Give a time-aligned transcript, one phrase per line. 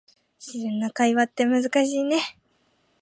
[0.39, 2.19] 自然な会話って難しいね